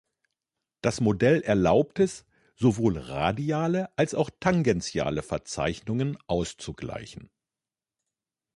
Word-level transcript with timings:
Das 0.81 0.99
Modell 0.99 1.43
erlaubt 1.43 1.99
es, 1.99 2.25
sowohl 2.55 2.97
radiale 2.97 3.95
als 3.99 4.15
auch 4.15 4.31
tangentiale 4.39 5.21
Verzeichnungen 5.21 6.17
auszugleichen. 6.25 7.29